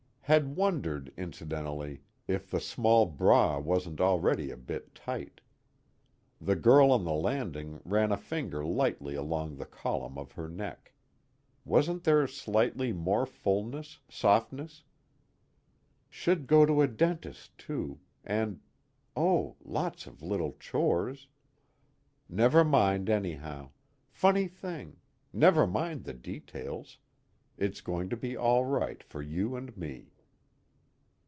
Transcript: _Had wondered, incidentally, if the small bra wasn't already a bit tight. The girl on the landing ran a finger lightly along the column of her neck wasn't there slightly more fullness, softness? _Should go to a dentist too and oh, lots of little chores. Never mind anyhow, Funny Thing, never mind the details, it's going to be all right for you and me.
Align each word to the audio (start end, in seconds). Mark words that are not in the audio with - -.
_Had 0.33 0.55
wondered, 0.55 1.11
incidentally, 1.17 2.03
if 2.25 2.49
the 2.49 2.61
small 2.61 3.05
bra 3.05 3.59
wasn't 3.59 3.99
already 3.99 4.49
a 4.49 4.55
bit 4.55 4.95
tight. 4.95 5.41
The 6.39 6.55
girl 6.55 6.93
on 6.93 7.03
the 7.03 7.11
landing 7.11 7.81
ran 7.83 8.13
a 8.13 8.17
finger 8.17 8.63
lightly 8.65 9.13
along 9.13 9.57
the 9.57 9.65
column 9.65 10.17
of 10.17 10.31
her 10.33 10.47
neck 10.47 10.93
wasn't 11.65 12.05
there 12.05 12.27
slightly 12.27 12.93
more 12.93 13.25
fullness, 13.25 13.99
softness? 14.07 14.85
_Should 16.09 16.45
go 16.47 16.65
to 16.65 16.81
a 16.81 16.87
dentist 16.87 17.57
too 17.57 17.99
and 18.23 18.61
oh, 19.17 19.57
lots 19.61 20.07
of 20.07 20.21
little 20.23 20.55
chores. 20.61 21.27
Never 22.29 22.63
mind 22.63 23.09
anyhow, 23.09 23.71
Funny 24.09 24.47
Thing, 24.47 24.95
never 25.33 25.67
mind 25.67 26.05
the 26.05 26.13
details, 26.13 26.99
it's 27.57 27.81
going 27.81 28.07
to 28.09 28.15
be 28.15 28.37
all 28.37 28.63
right 28.63 29.03
for 29.03 29.21
you 29.21 29.57
and 29.57 29.75
me. 29.75 30.07